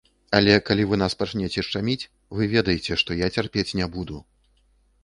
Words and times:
Але 0.37 0.53
калі 0.69 0.85
вы 0.91 0.97
нас 1.01 1.15
пачнеце 1.19 1.65
шчаміць, 1.67 2.09
вы 2.39 2.51
ведаеце, 2.55 2.93
што 3.05 3.21
я 3.25 3.31
цярпець 3.37 3.71
не 3.83 3.93
буду. 3.99 4.17